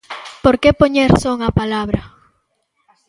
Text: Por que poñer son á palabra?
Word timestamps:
Por 0.43 0.55
que 0.61 0.77
poñer 0.81 1.11
son 1.23 1.37
á 1.47 1.49
palabra? 1.59 2.01